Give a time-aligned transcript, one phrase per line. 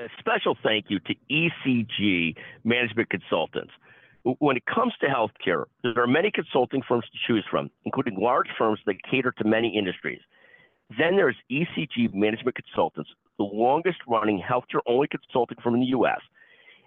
[0.00, 3.72] a special thank you to ECG Management Consultants.
[4.38, 8.48] When it comes to healthcare, there are many consulting firms to choose from, including large
[8.56, 10.20] firms that cater to many industries.
[10.98, 16.20] Then there's ECG Management Consultants, the longest running healthcare only consulting firm in the US.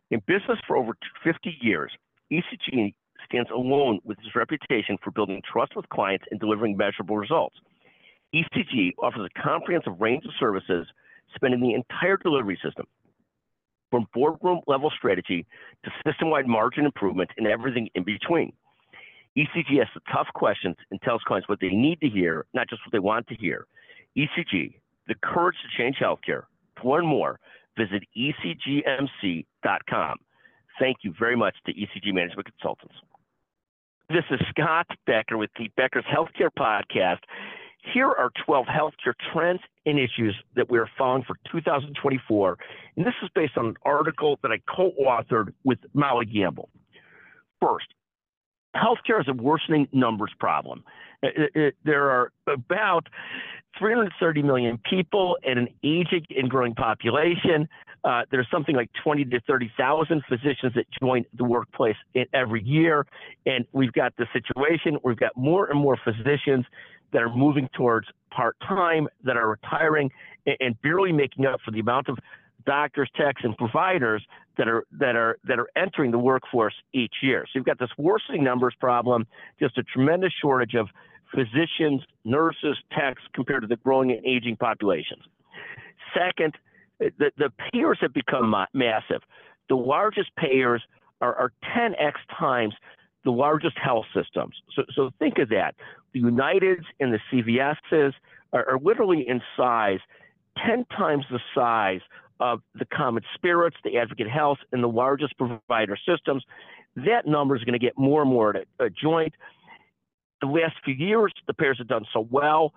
[0.09, 0.93] In business for over
[1.23, 1.91] 50 years,
[2.31, 2.93] ECG
[3.25, 7.55] stands alone with its reputation for building trust with clients and delivering measurable results.
[8.33, 10.87] ECG offers a comprehensive range of services
[11.35, 12.85] spanning the entire delivery system,
[13.93, 15.45] from boardroom level strategy
[15.85, 18.51] to system wide margin improvement and everything in between.
[19.37, 22.81] ECG asks the tough questions and tells clients what they need to hear, not just
[22.83, 23.67] what they want to hear.
[24.17, 24.73] ECG,
[25.07, 26.45] the courage to change healthcare.
[26.81, 27.39] To learn more,
[27.77, 29.45] visit ecgmc.com.
[30.79, 32.95] Thank you very much to ECG Management Consultants.
[34.09, 37.19] This is Scott Becker with the Becker's Healthcare Podcast.
[37.91, 42.57] Here are 12 healthcare trends and issues that we are following for 2024.
[42.95, 46.69] And this is based on an article that I co authored with Molly Gamble.
[47.61, 47.87] First,
[48.75, 50.83] healthcare is a worsening numbers problem.
[51.21, 53.07] It, it, there are about
[53.79, 57.67] 330 million people and an aging and growing population.
[58.03, 61.95] Uh, there's something like 20 to 30,000 physicians that join the workplace
[62.33, 63.05] every year.
[63.45, 66.65] And we've got the situation, we've got more and more physicians
[67.13, 70.11] that are moving towards part time, that are retiring,
[70.45, 72.17] and, and barely making up for the amount of
[72.65, 74.23] doctors, techs, and providers
[74.57, 77.45] that are that are that are entering the workforce each year.
[77.45, 79.25] So you've got this worsening numbers problem,
[79.59, 80.87] just a tremendous shortage of
[81.33, 85.23] physicians, nurses, techs compared to the growing and aging populations.
[86.13, 86.53] Second,
[86.99, 89.21] the, the payers have become massive.
[89.69, 90.81] The largest payers
[91.21, 92.73] are, are 10x times
[93.23, 94.55] the largest health systems.
[94.75, 95.75] So, so think of that.
[96.13, 98.13] The Uniteds and the CVSs
[98.51, 99.99] are, are literally in size
[100.65, 102.01] 10 times the size
[102.39, 106.43] of the Common Spirits, the Advocate Health, and the largest provider systems.
[106.95, 109.33] That number is going to get more and more at a joint.
[110.41, 112.73] The last few years, the payers have done so well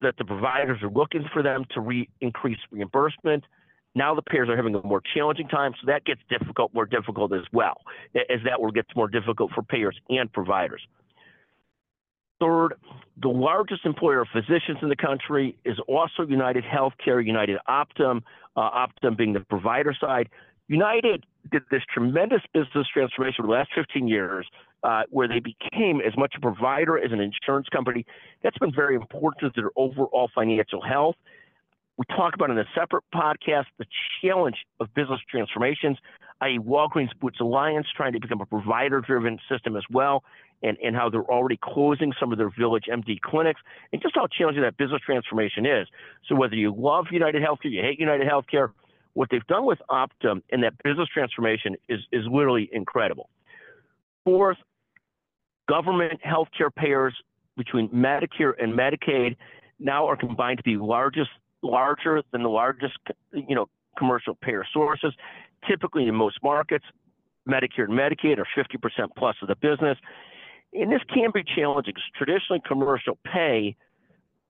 [0.00, 3.44] that the providers are looking for them to re- increase reimbursement.
[3.94, 7.32] Now the payers are having a more challenging time, so that gets difficult, more difficult
[7.32, 7.80] as well,
[8.14, 10.82] as that will get more difficult for payers and providers.
[12.40, 12.74] Third,
[13.20, 18.22] the largest employer of physicians in the country is also United Healthcare, United Optum,
[18.56, 20.28] uh, Optum being the provider side.
[20.68, 24.46] United did this tremendous business transformation over the last 15 years
[24.82, 28.06] uh, where they became as much a provider as an insurance company.
[28.42, 31.16] That's been very important to their overall financial health.
[31.98, 33.84] We talk about in a separate podcast the
[34.22, 35.98] challenge of business transformations,
[36.40, 40.22] i.e., Walgreens Boots Alliance trying to become a provider driven system as well,
[40.62, 43.60] and, and how they're already closing some of their Village MD clinics,
[43.92, 45.88] and just how challenging that business transformation is.
[46.28, 48.70] So, whether you love United Healthcare, you hate United Healthcare,
[49.14, 53.28] what they've done with Optum and that business transformation is, is literally incredible.
[54.24, 54.58] Fourth,
[55.68, 57.14] government healthcare payers
[57.56, 59.36] between Medicare and Medicaid
[59.80, 61.30] now are combined to be largest
[61.62, 62.98] larger than the largest,
[63.32, 65.12] you know, commercial payer sources.
[65.68, 66.84] Typically, in most markets,
[67.48, 69.98] Medicare and Medicaid are 50% plus of the business.
[70.72, 73.76] And this can be challenging because traditionally commercial pay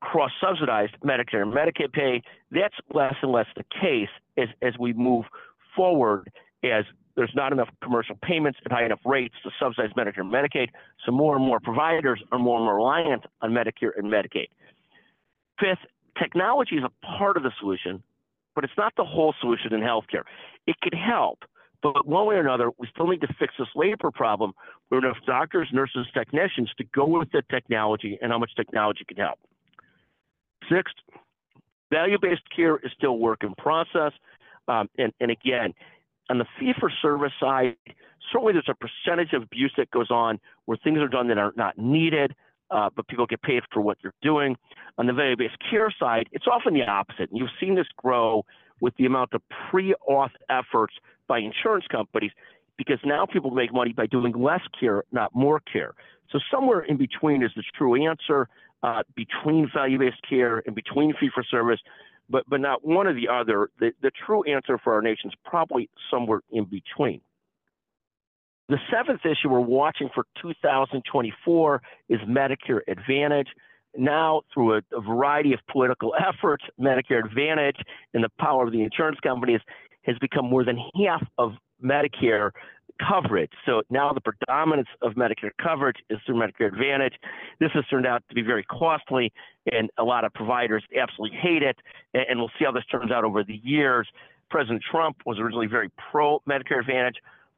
[0.01, 2.23] cross subsidized Medicare and Medicaid pay.
[2.51, 5.25] That's less and less the case as, as we move
[5.75, 6.31] forward,
[6.65, 6.85] as
[7.17, 10.69] there's not enough commercial payments at high enough rates to subsidize Medicare and Medicaid.
[11.05, 14.49] So more and more providers are more and more reliant on Medicare and Medicaid.
[15.59, 15.85] Fifth,
[16.19, 18.03] technology is a part of the solution,
[18.55, 20.25] but it's not the whole solution in healthcare.
[20.67, 21.45] It could help,
[21.83, 24.53] but one way or another, we still need to fix this labor problem
[24.89, 29.17] where enough doctors, nurses, technicians to go with the technology and how much technology can
[29.17, 29.39] help.
[30.71, 30.95] Sixth,
[31.91, 34.13] value-based care is still work in process.
[34.67, 35.73] Um, and, and again,
[36.29, 37.77] on the fee-for-service side,
[38.31, 41.53] certainly there's a percentage of abuse that goes on where things are done that are
[41.57, 42.35] not needed
[42.71, 44.57] uh, but people get paid for what they're doing.
[44.99, 47.31] On the value-based care side, it's often the opposite.
[47.31, 48.45] And you've seen this grow
[48.81, 50.95] with the amount of pre-auth efforts
[51.29, 52.33] by insurance companies
[52.77, 55.95] because now people make money by doing less care, not more care.
[56.31, 58.49] So somewhere in between is the true answer
[58.83, 61.81] uh, between value-based care and between fee-for-service,
[62.31, 63.71] but but not one or the other.
[63.81, 67.21] The, the true answer for our nation is probably somewhere in between.
[68.69, 73.49] The seventh issue we're watching for 2024 is Medicare Advantage.
[73.99, 77.77] Now, through a, a, variety of political efforts, Medicare Advantage
[78.15, 79.61] and the power of the insurance companies
[80.03, 81.55] has become more than half of
[81.85, 82.53] Medicare
[83.07, 83.51] coverage.
[83.67, 87.15] So now the predominance of Medicare coverage is through Medicare Advantage.
[87.59, 89.33] This has turned out to be very costly,
[89.71, 91.77] and a lot of providers absolutely hate it.
[92.15, 94.09] And we'll see how this turns out over the years.
[94.49, 97.17] President Trump was originally very pro Medicare Advantage.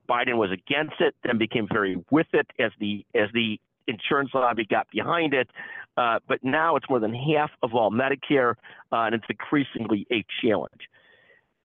[0.09, 4.65] Biden was against it, then became very with it as the as the insurance lobby
[4.65, 5.49] got behind it.
[5.97, 8.55] Uh, but now it's more than half of all Medicare,
[8.93, 10.89] uh, and it's increasingly a challenge.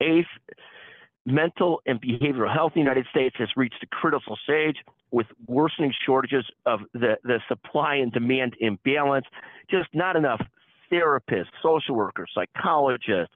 [0.00, 0.26] Eighth,
[1.26, 4.76] mental and behavioral health in the United States has reached a critical stage
[5.10, 9.26] with worsening shortages of the, the supply and demand imbalance,
[9.70, 10.40] just not enough
[10.90, 13.34] therapists, social workers, psychologists,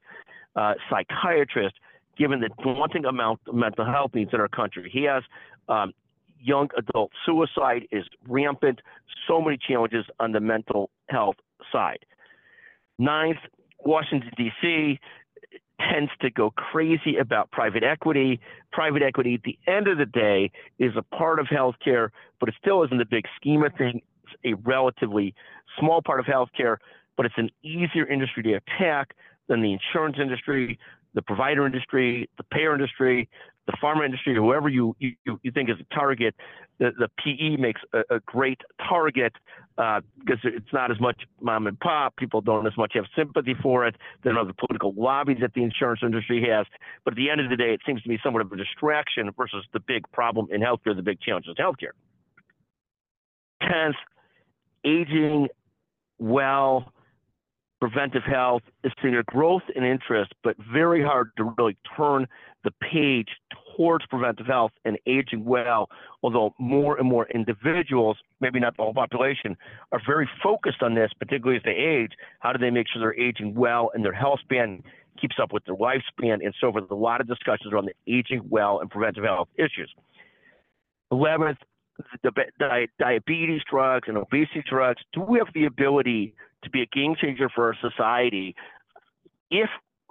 [0.57, 1.79] uh, psychiatrists,
[2.17, 4.91] given the daunting amount of mental health needs in our country.
[5.07, 5.23] Has
[5.69, 5.93] um,
[6.41, 8.81] young adult suicide is rampant,
[9.27, 11.37] so many challenges on the mental health
[11.73, 12.05] side.
[12.99, 13.39] Ninth,
[13.85, 14.99] Washington, D.C.
[15.81, 18.41] tends to go crazy about private equity.
[18.73, 22.11] Private equity, at the end of the day, is a part of healthcare,
[22.41, 24.03] but it still isn't the big scheme of things,
[24.45, 25.35] a relatively
[25.79, 26.79] small part of healthcare,
[27.17, 29.15] but it's an easier industry to attack
[29.49, 30.79] than the insurance industry,
[31.15, 33.29] the provider industry, the payer industry,
[33.67, 35.13] the pharma industry, whoever you, you,
[35.43, 36.35] you think is a target,
[36.79, 39.35] the, the PE makes a, a great target
[39.77, 42.17] uh, because it's not as much mom and pop.
[42.17, 46.01] People don't as much have sympathy for it than other political lobbies that the insurance
[46.03, 46.67] industry has.
[47.05, 49.31] But at the end of the day, it seems to be somewhat of a distraction
[49.37, 51.93] versus the big problem in healthcare, the big challenge in healthcare.
[53.61, 53.97] Tenth,
[54.85, 55.49] aging
[56.19, 56.93] well
[57.81, 62.27] preventive health is seeing a growth in interest, but very hard to really turn
[62.65, 63.29] the page
[63.77, 65.89] towards preventive health and aging well,
[66.23, 69.57] although more and more individuals, maybe not the whole population,
[69.93, 72.13] are very focused on this, particularly as they age.
[72.41, 74.83] How do they make sure they're aging well and their health span
[75.21, 76.91] keeps up with their lifespan and so forth?
[76.91, 79.93] A lot of discussions around the aging well and preventive health issues.
[81.13, 81.59] 11th,
[82.23, 85.03] the, the diabetes drugs and obesity drugs.
[85.13, 86.35] Do we have the ability
[86.65, 88.55] to be a game changer for our society
[89.51, 89.69] if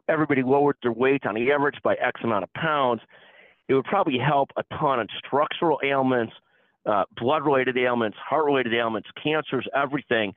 [0.07, 3.01] everybody lowered their weight on the average by X amount of pounds,
[3.67, 6.33] it would probably help a ton on structural ailments,
[6.85, 10.33] uh, blood related ailments, heart related ailments, cancers, everything.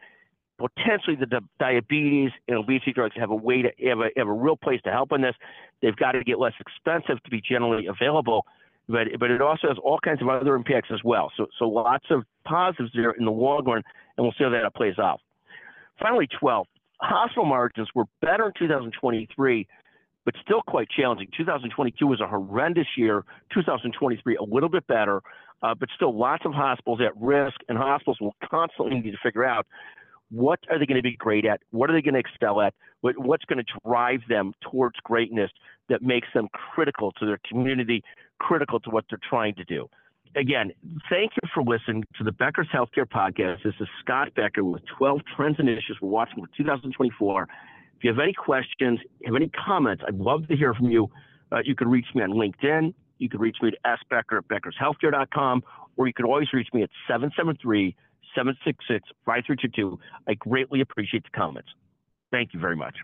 [0.58, 4.32] Potentially, the di- diabetes and obesity drugs have a way to have a, have a
[4.32, 5.34] real place to help in this.
[5.80, 8.44] They've got to get less expensive to be generally available,
[8.90, 11.30] but but it also has all kinds of other impacts as well.
[11.36, 13.82] So so lots of positives there in the long run,
[14.16, 15.20] and we'll see how that plays out.
[16.00, 16.66] Finally, 12,
[17.00, 19.66] hospital margins were better in 2023,
[20.24, 21.28] but still quite challenging.
[21.36, 23.24] 2022 was a horrendous year.
[23.52, 25.20] 2023 a little bit better,
[25.62, 29.44] uh, but still lots of hospitals at risk, and hospitals will constantly need to figure
[29.44, 29.66] out
[30.30, 32.72] what are they going to be great at, what are they going to excel at,
[33.00, 35.50] what, what's going to drive them towards greatness
[35.88, 38.02] that makes them critical to their community,
[38.40, 39.88] critical to what they're trying to do
[40.36, 40.72] again,
[41.08, 43.62] thank you for listening to the Becker's Healthcare Podcast.
[43.64, 47.42] This is Scott Becker with 12 trends and issues we're watching for 2024.
[47.96, 51.08] If you have any questions, have any comments, I'd love to hear from you.
[51.52, 52.94] Uh, you can reach me on LinkedIn.
[53.18, 55.62] You can reach me at sbecker at beckershealthcare.com,
[55.96, 57.94] or you can always reach me at 773
[58.34, 59.98] 766 5322.
[60.28, 61.68] I greatly appreciate the comments.
[62.30, 62.94] Thank you very much.